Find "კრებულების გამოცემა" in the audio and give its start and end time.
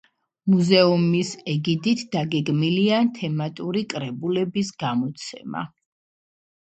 3.93-5.63